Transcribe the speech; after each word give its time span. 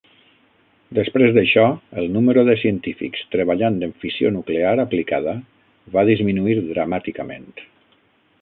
Després 0.99 1.33
d'això, 1.35 1.65
el 2.03 2.07
número 2.15 2.45
de 2.47 2.55
científics 2.63 3.21
treballant 3.35 3.77
en 3.89 3.93
fissió 4.05 4.33
nuclear 4.39 4.75
aplicada 4.87 5.37
va 5.99 6.09
disminuir 6.13 6.61
dramàticament. 6.75 7.49